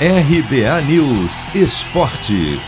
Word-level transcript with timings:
RBA 0.00 0.82
News 0.88 1.54
Esporte. 1.54 2.58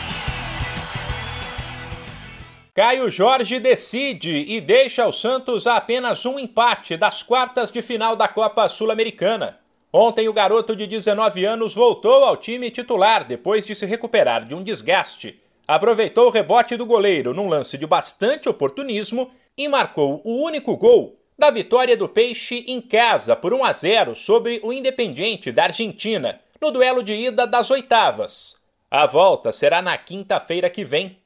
Caio 2.72 3.10
Jorge 3.10 3.58
decide 3.58 4.30
e 4.46 4.60
deixa 4.60 5.04
o 5.04 5.10
Santos 5.10 5.66
a 5.66 5.76
apenas 5.76 6.24
um 6.24 6.38
empate 6.38 6.96
das 6.96 7.24
quartas 7.24 7.72
de 7.72 7.82
final 7.82 8.14
da 8.14 8.28
Copa 8.28 8.68
Sul-Americana. 8.68 9.58
Ontem, 9.92 10.28
o 10.28 10.32
garoto 10.32 10.76
de 10.76 10.86
19 10.86 11.44
anos 11.44 11.74
voltou 11.74 12.22
ao 12.22 12.36
time 12.36 12.70
titular 12.70 13.26
depois 13.26 13.66
de 13.66 13.74
se 13.74 13.84
recuperar 13.86 14.44
de 14.44 14.54
um 14.54 14.62
desgaste. 14.62 15.40
Aproveitou 15.66 16.28
o 16.28 16.30
rebote 16.30 16.76
do 16.76 16.86
goleiro 16.86 17.34
num 17.34 17.48
lance 17.48 17.76
de 17.76 17.88
bastante 17.88 18.48
oportunismo 18.48 19.32
e 19.58 19.66
marcou 19.66 20.22
o 20.24 20.44
único 20.44 20.76
gol 20.76 21.16
da 21.36 21.50
vitória 21.50 21.96
do 21.96 22.08
Peixe 22.08 22.64
em 22.68 22.80
casa 22.80 23.34
por 23.34 23.52
1 23.52 23.64
a 23.64 23.72
0 23.72 24.14
sobre 24.14 24.60
o 24.62 24.72
Independiente 24.72 25.50
da 25.50 25.64
Argentina, 25.64 26.40
no 26.66 26.72
duelo 26.72 27.00
de 27.00 27.12
ida 27.12 27.46
das 27.46 27.70
oitavas. 27.70 28.56
A 28.90 29.06
volta 29.06 29.52
será 29.52 29.80
na 29.80 29.96
quinta-feira 29.96 30.68
que 30.68 30.84
vem. 30.84 31.16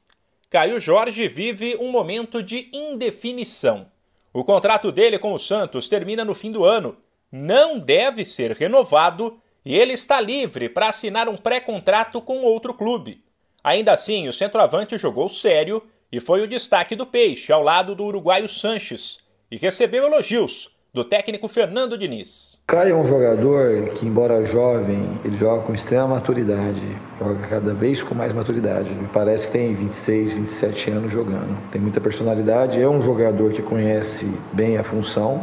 Caio 0.51 0.79
Jorge 0.79 1.27
vive 1.27 1.75
um 1.77 1.89
momento 1.89 2.43
de 2.43 2.69
indefinição. 2.71 3.87
O 4.31 4.43
contrato 4.43 4.91
dele 4.91 5.17
com 5.17 5.33
o 5.33 5.39
Santos 5.39 5.89
termina 5.89 6.23
no 6.23 6.35
fim 6.35 6.51
do 6.51 6.63
ano, 6.63 6.95
não 7.31 7.79
deve 7.79 8.23
ser 8.23 8.51
renovado 8.51 9.41
e 9.65 9.75
ele 9.75 9.93
está 9.93 10.21
livre 10.21 10.69
para 10.69 10.89
assinar 10.89 11.27
um 11.27 11.35
pré-contrato 11.35 12.21
com 12.21 12.43
outro 12.43 12.71
clube. 12.71 13.23
Ainda 13.63 13.93
assim, 13.93 14.27
o 14.27 14.33
centroavante 14.33 14.95
jogou 14.95 15.27
sério 15.27 15.81
e 16.11 16.19
foi 16.19 16.41
o 16.41 16.47
destaque 16.47 16.95
do 16.95 17.07
Peixe 17.07 17.51
ao 17.51 17.63
lado 17.63 17.95
do 17.95 18.05
uruguaio 18.05 18.47
Sanches 18.47 19.17
e 19.49 19.57
recebeu 19.57 20.05
elogios 20.05 20.69
do 20.93 21.05
técnico 21.05 21.47
Fernando 21.47 21.97
Diniz. 21.97 22.57
Caio 22.67 22.95
é 22.95 22.97
um 22.97 23.07
jogador 23.07 23.91
que, 23.91 24.05
embora 24.05 24.45
jovem, 24.45 25.17
ele 25.23 25.37
joga 25.37 25.63
com 25.63 25.73
extrema 25.73 26.05
maturidade, 26.05 26.81
joga 27.17 27.47
cada 27.47 27.73
vez 27.73 28.03
com 28.03 28.13
mais 28.13 28.33
maturidade. 28.33 28.93
Me 28.93 29.07
parece 29.07 29.47
que 29.47 29.53
tem 29.53 29.73
26, 29.73 30.33
27 30.33 30.91
anos 30.91 31.11
jogando. 31.13 31.57
Tem 31.71 31.79
muita 31.79 32.01
personalidade, 32.01 32.81
é 32.81 32.89
um 32.89 33.01
jogador 33.01 33.53
que 33.53 33.61
conhece 33.61 34.29
bem 34.51 34.77
a 34.77 34.83
função 34.83 35.41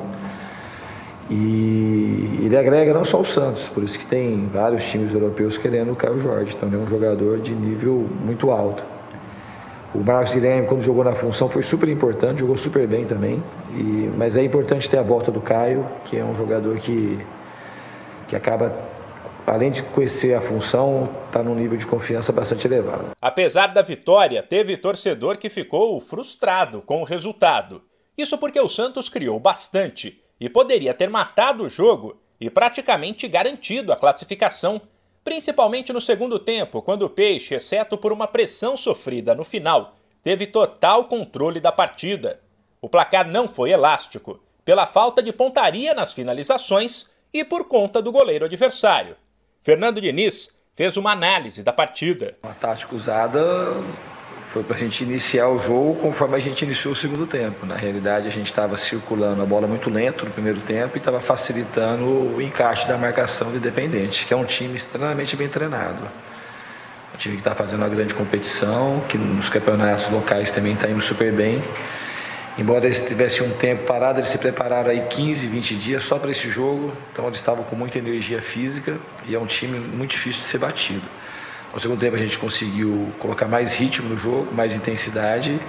e 1.30 2.40
ele 2.42 2.56
agrega 2.56 2.92
não 2.92 3.04
só 3.04 3.20
o 3.20 3.24
Santos, 3.24 3.68
por 3.68 3.82
isso 3.82 3.98
que 3.98 4.06
tem 4.06 4.48
vários 4.48 4.84
times 4.84 5.14
europeus 5.14 5.56
querendo 5.56 5.92
o 5.92 5.96
Caio 5.96 6.20
Jorge. 6.20 6.56
Também 6.56 6.78
é 6.78 6.82
um 6.82 6.86
jogador 6.86 7.38
de 7.40 7.54
nível 7.54 8.06
muito 8.22 8.50
alto. 8.50 8.97
O 9.94 9.98
Marcos 9.98 10.34
Guilherme, 10.34 10.66
quando 10.66 10.82
jogou 10.82 11.02
na 11.02 11.14
função, 11.14 11.48
foi 11.48 11.62
super 11.62 11.88
importante, 11.88 12.40
jogou 12.40 12.56
super 12.56 12.86
bem 12.86 13.06
também. 13.06 13.42
E, 13.70 14.10
mas 14.16 14.36
é 14.36 14.44
importante 14.44 14.88
ter 14.88 14.98
a 14.98 15.02
volta 15.02 15.32
do 15.32 15.40
Caio, 15.40 15.88
que 16.04 16.16
é 16.16 16.24
um 16.24 16.36
jogador 16.36 16.78
que, 16.78 17.18
que 18.28 18.36
acaba, 18.36 18.76
além 19.46 19.70
de 19.70 19.82
conhecer 19.82 20.34
a 20.34 20.40
função, 20.40 21.08
está 21.26 21.42
num 21.42 21.54
nível 21.54 21.78
de 21.78 21.86
confiança 21.86 22.32
bastante 22.32 22.66
elevado. 22.66 23.12
Apesar 23.20 23.68
da 23.68 23.80
vitória, 23.80 24.42
teve 24.42 24.76
torcedor 24.76 25.38
que 25.38 25.48
ficou 25.48 25.98
frustrado 26.00 26.82
com 26.82 27.00
o 27.00 27.04
resultado. 27.04 27.82
Isso 28.16 28.36
porque 28.36 28.60
o 28.60 28.68
Santos 28.68 29.08
criou 29.08 29.40
bastante 29.40 30.22
e 30.38 30.50
poderia 30.50 30.92
ter 30.92 31.08
matado 31.08 31.64
o 31.64 31.68
jogo 31.68 32.20
e 32.40 32.50
praticamente 32.50 33.26
garantido 33.26 33.92
a 33.92 33.96
classificação 33.96 34.80
principalmente 35.22 35.92
no 35.92 36.00
segundo 36.00 36.38
tempo, 36.38 36.82
quando 36.82 37.02
o 37.02 37.10
Peixe, 37.10 37.54
exceto 37.54 37.96
por 37.96 38.12
uma 38.12 38.26
pressão 38.26 38.76
sofrida 38.76 39.34
no 39.34 39.44
final, 39.44 39.96
teve 40.22 40.46
total 40.46 41.04
controle 41.04 41.60
da 41.60 41.72
partida. 41.72 42.40
O 42.80 42.88
placar 42.88 43.28
não 43.28 43.48
foi 43.48 43.70
elástico, 43.70 44.40
pela 44.64 44.86
falta 44.86 45.22
de 45.22 45.32
pontaria 45.32 45.94
nas 45.94 46.12
finalizações 46.12 47.10
e 47.32 47.44
por 47.44 47.64
conta 47.64 48.02
do 48.02 48.12
goleiro 48.12 48.44
adversário. 48.44 49.16
Fernando 49.62 50.00
Diniz 50.00 50.56
fez 50.74 50.96
uma 50.96 51.12
análise 51.12 51.62
da 51.62 51.72
partida. 51.72 52.36
A 52.42 52.54
tática 52.54 52.94
usada 52.94 53.40
foi 54.48 54.62
para 54.62 54.76
a 54.76 54.78
gente 54.78 55.04
iniciar 55.04 55.48
o 55.48 55.58
jogo 55.58 55.96
conforme 55.96 56.34
a 56.34 56.38
gente 56.38 56.64
iniciou 56.64 56.92
o 56.92 56.96
segundo 56.96 57.26
tempo. 57.26 57.66
Na 57.66 57.76
realidade, 57.76 58.26
a 58.26 58.30
gente 58.30 58.46
estava 58.46 58.78
circulando 58.78 59.42
a 59.42 59.44
bola 59.44 59.66
muito 59.66 59.90
lento 59.90 60.24
no 60.24 60.30
primeiro 60.30 60.58
tempo 60.60 60.96
e 60.96 60.98
estava 60.98 61.20
facilitando 61.20 62.04
o 62.04 62.40
encaixe 62.40 62.88
da 62.88 62.96
marcação 62.96 63.50
do 63.50 63.58
Independente, 63.58 64.24
que 64.24 64.32
é 64.32 64.36
um 64.36 64.46
time 64.46 64.74
extremamente 64.74 65.36
bem 65.36 65.48
treinado. 65.48 66.02
Um 67.14 67.18
time 67.18 67.34
que 67.34 67.42
está 67.42 67.54
fazendo 67.54 67.80
uma 67.80 67.90
grande 67.90 68.14
competição, 68.14 69.02
que 69.06 69.18
nos 69.18 69.50
campeonatos 69.50 70.08
locais 70.08 70.50
também 70.50 70.72
está 70.72 70.88
indo 70.88 71.02
super 71.02 71.30
bem. 71.30 71.62
Embora 72.56 72.86
eles 72.86 73.02
tivessem 73.02 73.46
um 73.46 73.50
tempo 73.50 73.84
parado, 73.84 74.18
eles 74.18 74.30
se 74.30 74.38
prepararam 74.38 74.90
aí 74.90 75.02
15, 75.10 75.46
20 75.46 75.76
dias 75.76 76.04
só 76.04 76.18
para 76.18 76.30
esse 76.30 76.48
jogo, 76.48 76.92
então 77.12 77.26
eles 77.26 77.38
estavam 77.38 77.64
com 77.64 77.76
muita 77.76 77.98
energia 77.98 78.40
física 78.40 78.96
e 79.28 79.34
é 79.34 79.38
um 79.38 79.46
time 79.46 79.78
muito 79.78 80.12
difícil 80.12 80.40
de 80.40 80.48
ser 80.48 80.58
batido. 80.58 81.02
No 81.72 81.80
segundo 81.80 82.00
tempo 82.00 82.16
a 82.16 82.18
gente 82.18 82.38
conseguiu 82.38 83.12
colocar 83.18 83.46
mais 83.46 83.76
ritmo 83.76 84.08
no 84.08 84.16
jogo, 84.16 84.52
mais 84.52 84.74
intensidade 84.74 85.60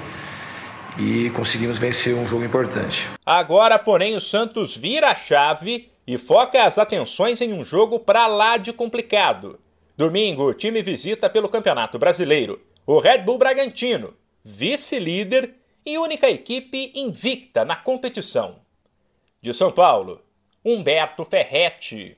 e 0.98 1.30
conseguimos 1.32 1.78
vencer 1.78 2.16
um 2.16 2.28
jogo 2.28 2.44
importante. 2.44 3.08
Agora, 3.26 3.78
porém, 3.78 4.16
o 4.16 4.22
Santos 4.22 4.76
vira 4.76 5.10
a 5.10 5.16
chave 5.16 5.90
e 6.08 6.18
foca 6.18 6.64
as 6.64 6.78
atenções 6.78 7.42
em 7.42 7.54
um 7.54 7.64
jogo 7.64 8.00
para 8.00 8.28
lá 8.28 8.58
de 8.58 8.74
complicado. 8.74 9.60
Domingo, 9.96 10.44
o 10.44 10.54
time 10.54 10.82
visita 10.82 11.30
pelo 11.30 11.50
Campeonato 11.50 12.00
Brasileiro 12.00 12.60
o 12.92 12.98
Red 12.98 13.20
Bull 13.20 13.38
Bragantino, 13.38 14.16
vice-líder 14.44 15.54
e 15.86 16.00
única 16.00 16.28
equipe 16.28 16.92
invicta 16.96 17.64
na 17.64 17.76
competição. 17.76 18.56
De 19.40 19.54
São 19.54 19.72
Paulo, 19.72 20.24
Humberto 20.66 21.24
Ferretti. 21.24 22.18